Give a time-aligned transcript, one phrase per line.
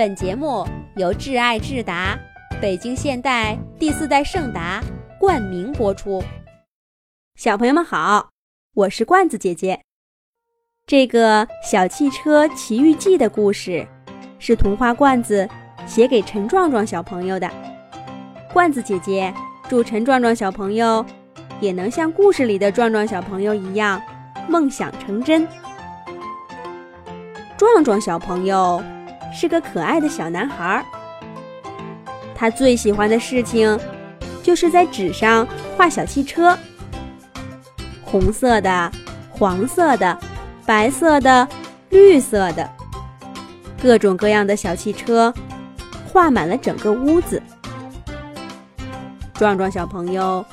[0.00, 2.18] 本节目由挚爱智达、
[2.58, 4.82] 北京现代第四代圣达
[5.18, 6.24] 冠名播出。
[7.34, 8.30] 小朋友们好，
[8.72, 9.78] 我是罐子姐姐。
[10.86, 13.86] 这个小汽车奇遇记的故事，
[14.38, 15.46] 是童话罐子
[15.86, 17.46] 写给陈壮壮小朋友的。
[18.54, 19.30] 罐子姐姐
[19.68, 21.04] 祝陈壮壮小朋友
[21.60, 24.00] 也能像故事里的壮壮小朋友一样，
[24.48, 25.46] 梦想成真。
[27.58, 28.82] 壮壮小朋友
[29.32, 30.84] 是个可爱的小男孩，
[32.34, 33.78] 他最喜欢的事情
[34.42, 36.56] 就是在纸上画小汽车，
[38.04, 38.90] 红色的、
[39.30, 40.18] 黄色的、
[40.66, 41.46] 白色的、
[41.90, 42.68] 绿色的，
[43.80, 45.32] 各种各样的小汽车
[46.12, 47.42] 画满了整个屋子。
[49.34, 50.44] 壮壮小朋友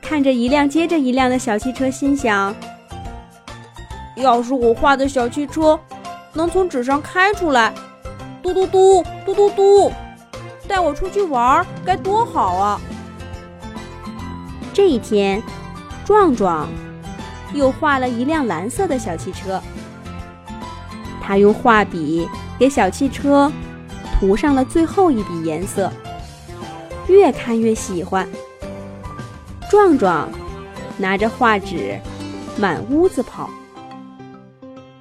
[0.00, 2.54] 看着一辆接着一辆的小汽车，心想：
[4.16, 5.78] 要是我画的小汽车……
[6.34, 7.72] 能从纸上开出来，
[8.52, 9.92] 嘟嘟嘟嘟嘟嘟，
[10.66, 12.80] 带我出去玩该多好啊！
[14.72, 15.42] 这一天，
[16.02, 16.66] 壮壮
[17.52, 19.60] 又画了一辆蓝色的小汽车。
[21.20, 22.26] 他用画笔
[22.58, 23.52] 给小汽车
[24.18, 25.92] 涂上了最后一笔颜色，
[27.06, 28.26] 越看越喜欢。
[29.70, 30.30] 壮壮
[30.96, 32.00] 拿着画纸
[32.56, 33.50] 满屋子跑，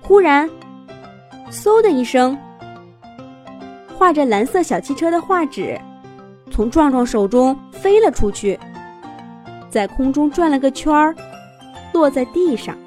[0.01, 0.49] 忽然。
[1.49, 2.37] 嗖的一声，
[3.97, 5.75] 画着蓝色小汽车的画纸
[6.51, 8.57] 从壮壮手中飞了出去，
[9.71, 11.15] 在空中转了个圈儿，
[11.93, 12.77] 落在地上。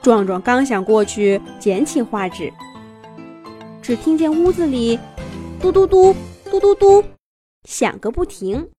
[0.00, 2.52] 壮壮刚想过去捡起画纸，
[3.82, 4.96] 只听见屋子里
[5.60, 7.04] 嘟嘟嘟、嘟嘟嘟
[7.64, 8.70] 响个不停。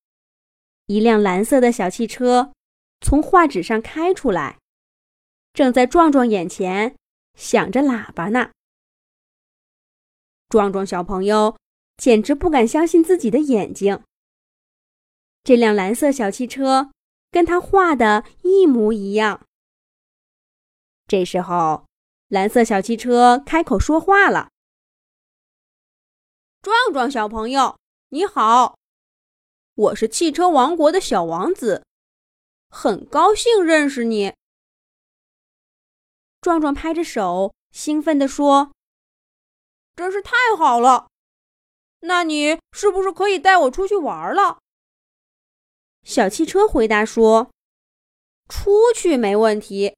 [0.88, 2.54] 一辆蓝色的小汽车
[3.02, 4.58] 从画纸上开出来，
[5.54, 6.96] 正在壮壮眼前。
[7.38, 8.52] 响着喇叭呢，
[10.54, 11.58] 壮壮小朋友
[11.98, 14.04] 简直不敢相信自己的眼睛。
[15.44, 16.92] 这辆蓝色小汽车
[17.32, 19.48] 跟他画的一模一样。
[21.08, 21.88] 这时候，
[22.28, 24.52] 蓝色小汽车开口说话了
[26.62, 27.80] ：“壮壮小朋友，
[28.10, 28.78] 你好，
[29.74, 31.84] 我是汽车王国的小王子，
[32.70, 34.36] 很高兴认识你。”
[36.40, 38.72] 壮壮拍着手，兴奋地说
[39.96, 41.08] ：“真是太好了！
[42.02, 44.58] 那你是不是可以带我出去玩了？”
[46.04, 47.50] 小汽车回答说
[48.50, 49.96] ：“出去没问题，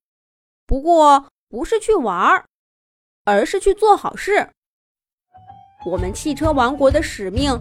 [0.67, 2.45] 不过不是去玩，
[3.23, 4.50] 而是去做好事。
[5.85, 7.59] 我们汽车王国的使命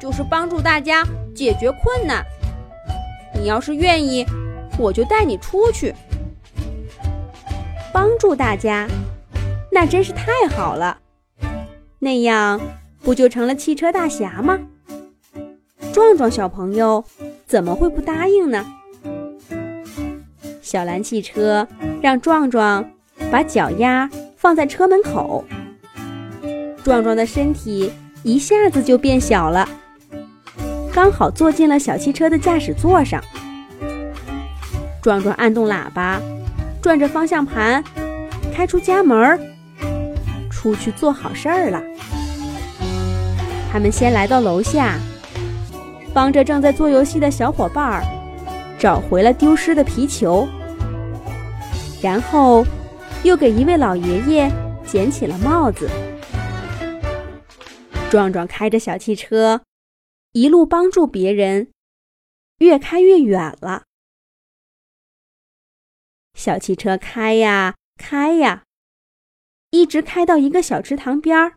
[0.00, 1.02] 就是帮助大家
[1.34, 2.24] 解决困难。
[3.34, 4.26] 你要是愿意，
[4.78, 5.94] 我就带你出去。”
[7.90, 8.86] 帮助大家，
[9.72, 11.00] 那真是太好了。
[11.98, 12.60] 那样
[13.02, 14.58] 不就成了汽车大侠吗？
[15.92, 17.04] 壮壮小朋友
[17.46, 18.64] 怎么会不答应呢？
[20.62, 21.66] 小蓝汽车
[22.00, 22.88] 让壮壮
[23.30, 25.44] 把脚丫放在车门口，
[26.84, 27.92] 壮壮的身体
[28.22, 29.68] 一下子就变小了，
[30.92, 33.22] 刚好坐进了小汽车的驾驶座上。
[35.02, 36.20] 壮壮按动喇叭。
[36.80, 37.82] 转着方向盘，
[38.54, 39.38] 开出家门儿
[40.58, 41.80] 出去做好事儿了。
[43.70, 44.98] 他们先来到楼下，
[46.12, 48.02] 帮着正在做游戏的小伙伴儿
[48.76, 50.48] 找回了丢失的皮球，
[52.02, 52.64] 然后
[53.22, 54.50] 又给一位老爷爷
[54.84, 55.88] 捡起了帽子。
[58.10, 59.62] 壮壮开着小汽车，
[60.32, 61.68] 一路帮助别人，
[62.58, 63.84] 越开越远了。
[66.34, 68.64] 小汽车开呀开呀，
[69.70, 71.56] 一直开到一个小池塘边儿，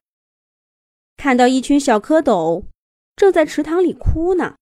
[1.16, 2.66] 看到一群小蝌蚪
[3.16, 4.56] 正在池塘里哭呢。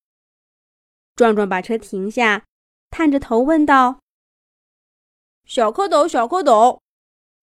[1.16, 2.46] 壮壮把车停下，
[2.90, 4.00] 探着头问道
[5.46, 6.80] ：“小蝌蚪，小蝌蚪，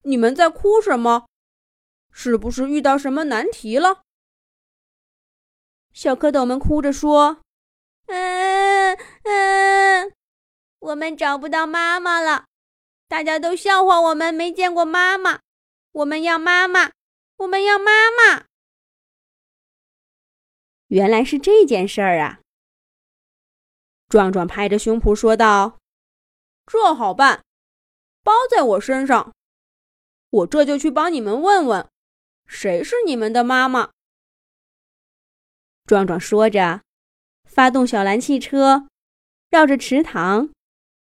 [0.03, 1.27] 你们在哭什么？
[2.13, 4.03] 是不是遇到什么难题了？”
[5.93, 7.43] 小蝌蚪们哭着说
[8.07, 10.13] ：“嗯嗯，
[10.79, 12.45] 我们找不到妈妈了。”
[13.09, 15.41] 大家都笑话我们没见过妈妈，
[15.97, 16.93] 我们要妈妈，
[17.39, 18.45] 我们要妈妈。
[20.89, 22.41] 原来是这件事儿啊！
[24.07, 25.79] 壮壮拍着胸脯说道
[26.71, 27.43] ：“这好办，
[28.23, 29.35] 包在我身上，
[30.29, 31.89] 我这就去帮你们问问，
[32.47, 33.91] 谁是你们的妈妈。”
[35.87, 36.83] 壮壮说着，
[37.45, 38.87] 发动小蓝汽车，
[39.49, 40.51] 绕着池塘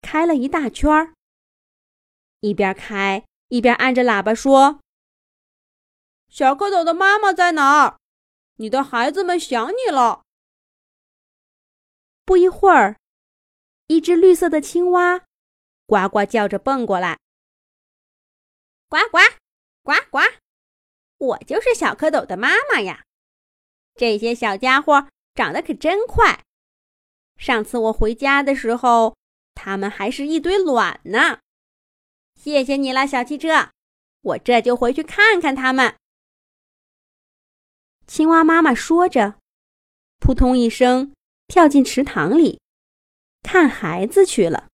[0.01, 1.13] 开了一大圈儿。
[2.41, 4.79] 一边开一边按着喇叭说
[6.31, 7.99] ：“小蝌蚪的妈妈在哪儿？
[8.55, 10.23] 你的孩子们想你了。”
[12.23, 12.95] 不一会儿，
[13.87, 15.25] 一只绿色的青蛙
[15.85, 17.19] 呱呱叫着蹦过来
[18.87, 19.19] ：“呱呱，
[19.83, 20.19] 呱呱，
[21.17, 23.03] 我就是小蝌蚪的妈妈呀！
[23.95, 26.41] 这些小家伙长得可真快。
[27.35, 29.17] 上次我回家的时候，
[29.53, 31.39] 它们还是一堆卵呢。
[32.35, 33.71] 谢谢你了，小汽车，
[34.21, 35.93] 我这就回去看看它们。”
[38.13, 39.35] 青蛙妈妈说着，
[40.19, 41.13] 扑通一声。
[41.47, 42.59] 跳进池塘里，
[43.41, 44.67] 看孩子去了。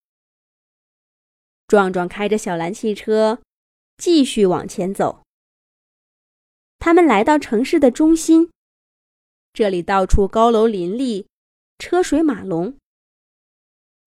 [1.67, 3.37] 壮壮开着小蓝汽车，
[3.95, 5.21] 继续往前走。
[6.79, 8.49] 他们来到城市的中心，
[9.53, 11.27] 这里到处高楼林立，
[11.77, 12.75] 车水马龙。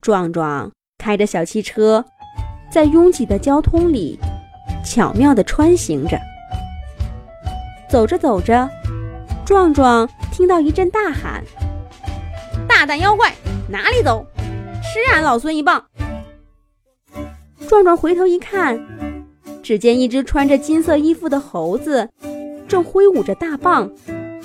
[0.00, 2.04] 壮壮开着小汽车，
[2.68, 4.18] 在拥挤的交通里
[4.84, 6.18] 巧妙地穿行着。
[7.88, 8.68] 走着走着，
[9.50, 11.42] 壮壮听到一阵大喊。
[12.68, 13.34] 大胆妖怪，
[13.68, 14.24] 哪里走？
[14.80, 15.84] 吃俺老孙一棒！
[17.68, 18.78] 壮壮回头一看，
[19.60, 22.08] 只见一只穿着金色衣服的猴子，
[22.68, 23.90] 正挥舞着大棒，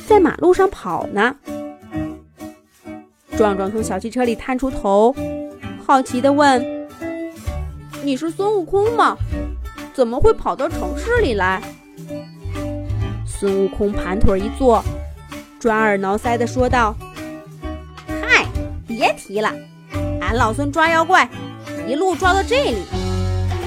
[0.08, 1.36] 在马路上跑呢。
[3.38, 5.16] 壮壮从小汽车里探出头，
[5.86, 6.88] 好奇地问
[8.02, 9.16] ：“你是孙悟空吗？
[9.94, 11.62] 怎么会跑到城市里来？”
[13.28, 14.82] 孙悟空盘腿一坐，
[15.66, 16.96] 抓耳挠腮地说道。
[18.08, 18.46] 嗨
[18.86, 19.52] 别提了，
[20.22, 21.28] 俺老孙抓妖怪，
[21.88, 22.84] 一路抓到这里，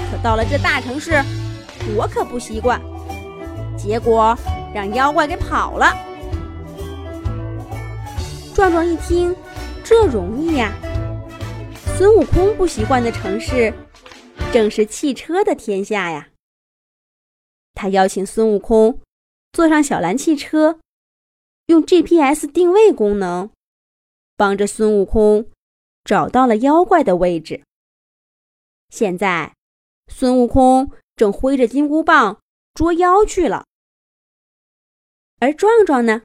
[0.09, 1.21] 可到了这大城市，
[1.97, 2.81] 我可不习惯，
[3.77, 4.39] 结果
[4.73, 5.93] 让妖怪给跑了。
[8.55, 9.35] 壮壮一听，
[9.83, 10.73] 这容易呀！
[11.97, 13.75] 孙悟空不习惯的城市，
[14.53, 16.29] 正是汽车的天下呀。
[17.75, 19.01] 他邀请孙悟空
[19.53, 20.79] 坐上小蓝汽车，
[21.69, 23.51] 用 GPS 定位功能。
[24.37, 25.51] 帮着孙悟空
[26.05, 27.65] 找到了妖怪的位置。
[28.89, 29.57] 现在，
[30.07, 32.41] 孙悟空正挥着金箍棒
[32.73, 33.67] 捉妖去了。
[35.41, 36.23] 而壮壮呢，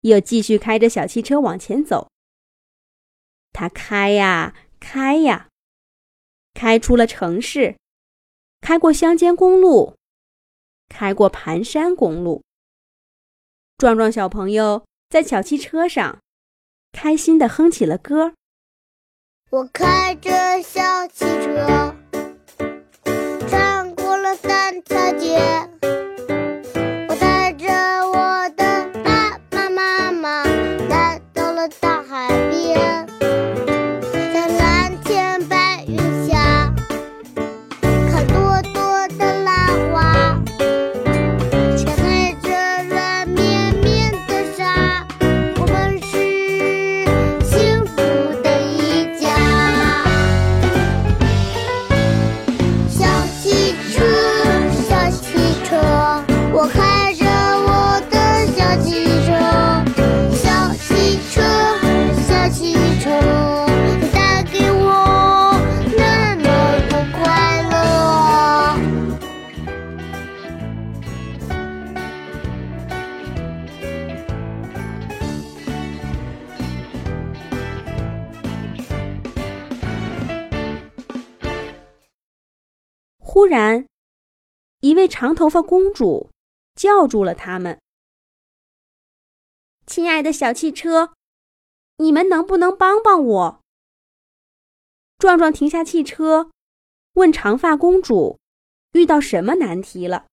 [0.00, 2.10] 又继续开着小汽车往前走。
[3.52, 5.48] 他开呀开呀，
[6.52, 7.76] 开出了城市，
[8.60, 9.94] 开过乡间公路，
[10.88, 12.42] 开过盘山公路。
[13.78, 16.18] 壮壮小朋友在小汽车上。
[16.90, 18.32] 开心地哼起了歌。
[19.50, 20.30] 我开着
[20.64, 21.94] 小汽车，
[23.48, 25.77] 穿过了三条街。
[83.48, 83.86] 然，
[84.80, 86.30] 一位长头发公主
[86.74, 87.80] 叫住了他们
[89.86, 91.14] ：“亲爱的小汽车，
[91.96, 93.60] 你们能不能帮帮我？”
[95.18, 96.50] 壮壮停下汽车，
[97.14, 98.38] 问长发公主
[98.92, 100.26] ：“遇到什么难题了？”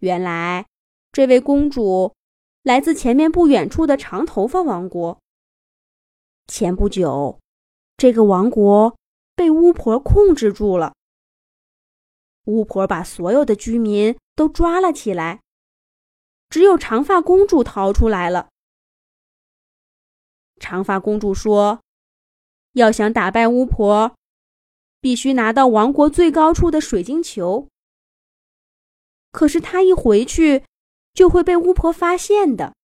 [0.00, 0.66] 原来，
[1.12, 2.14] 这位公主
[2.62, 5.18] 来自前面不远处的长头发王国。
[6.46, 7.38] 前不久，
[7.96, 8.96] 这个王国
[9.34, 10.94] 被巫婆控制住了。
[12.50, 15.40] 巫婆把所有的居民都抓了起来，
[16.48, 18.48] 只有长发公主逃出来了。
[20.58, 21.80] 长发公主说
[22.74, 24.14] ：“要想打败巫婆，
[25.00, 27.68] 必须拿到王国最高处的水晶球。
[29.30, 30.64] 可是她一回去，
[31.14, 32.74] 就会被巫婆发现的。”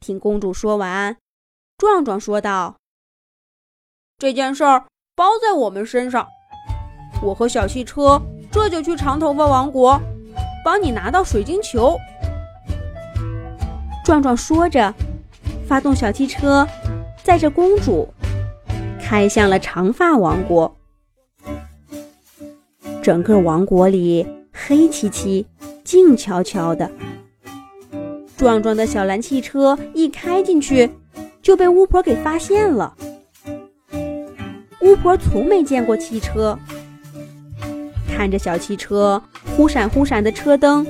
[0.00, 1.18] 听公主说完，
[1.76, 2.78] 壮壮说道
[4.16, 6.28] ：“这件事儿包在我们身上。”
[7.24, 9.98] 我和小汽车这就去长头发王国，
[10.62, 11.96] 帮你拿到水晶球。
[14.04, 14.94] 壮壮说着，
[15.66, 16.68] 发动小汽车，
[17.22, 18.06] 载着公主，
[19.00, 20.76] 开向了长发王国。
[23.02, 25.46] 整个王国里黑漆漆、
[25.82, 26.90] 静悄悄的，
[28.36, 30.90] 壮壮的小蓝汽车一开进去，
[31.40, 32.94] 就被巫婆给发现了。
[34.80, 36.58] 巫婆从没见过汽车，
[38.16, 39.20] 看着小汽车
[39.56, 40.86] 忽闪忽闪的车灯，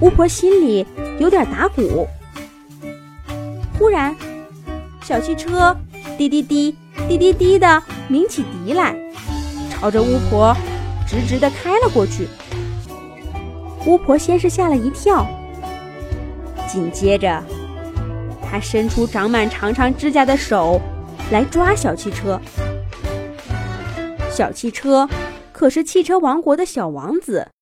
[0.00, 0.84] 巫婆心里
[1.20, 2.06] 有点打鼓。
[3.78, 4.14] 忽然，
[5.02, 5.76] 小汽车
[6.18, 6.76] 滴滴滴、
[7.08, 8.94] 滴滴滴的鸣起笛来，
[9.70, 10.54] 朝着巫婆
[11.06, 12.28] 直直的开了过去。
[13.86, 15.26] 巫婆先是吓了一跳，
[16.68, 17.42] 紧接着，
[18.48, 20.80] 她伸出长满长长指甲的手
[21.30, 22.40] 来抓小汽车。
[24.30, 25.08] 小汽车
[25.62, 27.52] 可是汽车王国的小王子，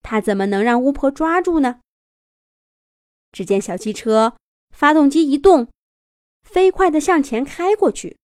[0.00, 1.82] 他怎么能让巫婆抓住呢？
[3.30, 4.38] 只见小汽车
[4.70, 5.70] 发动机一动，
[6.44, 8.16] 飞快地向前开过去。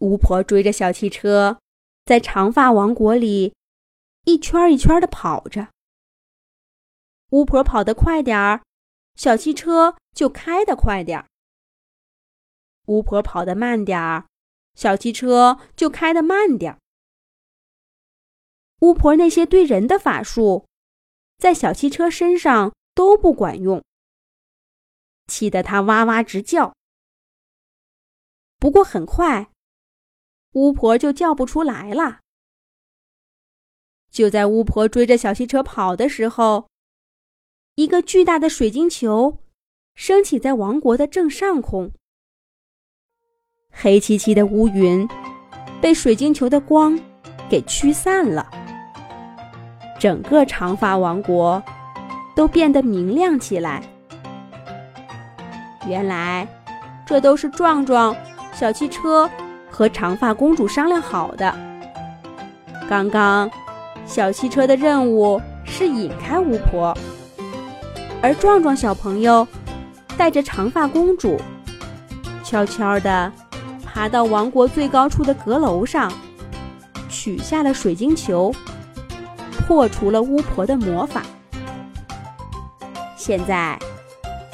[0.00, 1.60] 巫婆追着小汽车，
[2.04, 3.54] 在长发王国里
[4.24, 5.68] 一圈一圈地跑着。
[7.28, 8.64] 巫婆跑得快点儿，
[9.14, 11.26] 小汽车就开得快点儿；
[12.86, 14.26] 巫婆跑得慢点儿。
[14.74, 16.80] 小汽车就开得慢点儿。
[18.80, 20.66] 巫婆那些对人的法术，
[21.38, 23.82] 在小汽车身上都不管用，
[25.26, 26.74] 气得他哇哇直叫。
[28.58, 29.50] 不过很快，
[30.52, 32.20] 巫婆就叫不出来了。
[34.10, 36.68] 就在巫婆追着小汽车跑的时候，
[37.74, 39.38] 一个巨大的水晶球
[39.94, 41.92] 升起在王国的正上空。
[43.70, 45.08] 黑漆漆的乌云
[45.80, 46.98] 被水晶球的光
[47.48, 48.50] 给驱散了，
[50.00, 51.62] 整个长发王国
[52.34, 53.82] 都变得明亮起来。
[55.86, 56.48] 原来，
[57.04, 58.16] 这都是壮壮、
[58.54, 59.28] 小汽车
[59.70, 61.54] 和长发公主商量好的。
[62.88, 63.50] 刚刚，
[64.06, 66.96] 小汽车的任务是引开巫婆，
[68.22, 69.46] 而壮壮小朋友
[70.16, 71.38] 带着长发公主，
[72.42, 73.30] 悄悄地。
[73.84, 76.10] 爬到王国最高处的阁楼上，
[77.08, 78.54] 取下了水晶球，
[79.70, 81.22] 破除了巫婆的魔法。
[83.14, 83.78] 现在，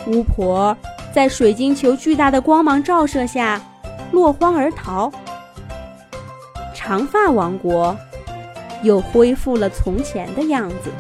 [0.07, 0.77] 巫婆
[1.11, 3.59] 在水晶球巨大的光芒照射下
[4.13, 5.11] 落荒而逃，
[6.75, 7.97] 长发王国
[8.83, 10.93] 又恢复了从前的样子。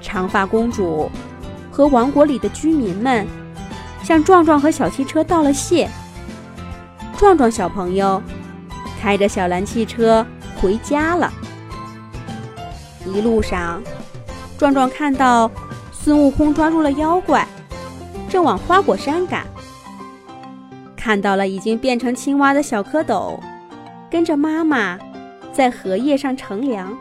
[0.00, 1.10] 长发公主
[1.68, 3.26] 和王国里的居民们
[4.04, 5.90] 向壮壮和小汽车道了谢。
[7.18, 8.22] 壮壮小朋友
[9.00, 10.24] 开着小蓝汽车
[10.60, 11.32] 回家了。
[13.16, 13.82] 一路上，
[14.58, 15.50] 壮壮看到
[15.90, 17.48] 孙悟空抓住了妖怪，
[18.28, 19.46] 正往花果山赶。
[20.94, 23.40] 看到了已经变成青蛙的小蝌蚪，
[24.10, 24.98] 跟着妈妈
[25.50, 26.94] 在荷叶上乘凉。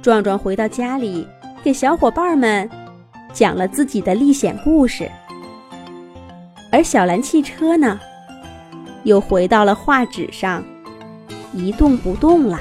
[0.00, 1.28] 壮壮回到家里，
[1.62, 2.70] 给小伙伴们
[3.30, 5.10] 讲了自己的历险故事。
[6.72, 8.00] 而小蓝汽车呢？
[9.04, 10.64] 又回到了画纸上，
[11.52, 12.58] 一动不动了。